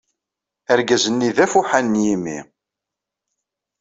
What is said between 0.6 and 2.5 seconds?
Argaz-nni d afuḥan n yimi.